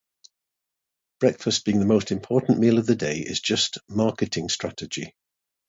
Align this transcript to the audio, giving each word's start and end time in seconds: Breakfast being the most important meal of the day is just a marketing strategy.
Breakfast 1.19 1.63
being 1.63 1.77
the 1.79 1.85
most 1.85 2.09
important 2.11 2.57
meal 2.57 2.79
of 2.79 2.87
the 2.87 2.95
day 2.95 3.19
is 3.19 3.39
just 3.39 3.77
a 3.77 3.81
marketing 3.87 4.49
strategy. 4.49 5.13